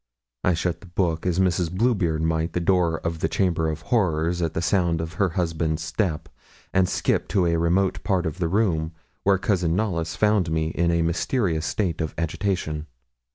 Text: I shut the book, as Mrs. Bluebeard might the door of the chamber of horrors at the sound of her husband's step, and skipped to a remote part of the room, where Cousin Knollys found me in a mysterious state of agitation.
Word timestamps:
I 0.43 0.55
shut 0.55 0.81
the 0.81 0.87
book, 0.87 1.27
as 1.27 1.37
Mrs. 1.37 1.71
Bluebeard 1.71 2.23
might 2.23 2.53
the 2.53 2.59
door 2.59 2.97
of 3.01 3.19
the 3.19 3.29
chamber 3.29 3.69
of 3.69 3.81
horrors 3.93 4.41
at 4.41 4.55
the 4.55 4.59
sound 4.63 4.99
of 4.99 5.13
her 5.21 5.29
husband's 5.37 5.83
step, 5.83 6.27
and 6.73 6.89
skipped 6.89 7.29
to 7.33 7.45
a 7.45 7.59
remote 7.59 8.03
part 8.03 8.25
of 8.25 8.39
the 8.39 8.47
room, 8.47 8.93
where 9.21 9.37
Cousin 9.37 9.75
Knollys 9.75 10.15
found 10.15 10.49
me 10.49 10.69
in 10.69 10.89
a 10.89 11.03
mysterious 11.03 11.67
state 11.67 12.01
of 12.01 12.15
agitation. 12.17 12.87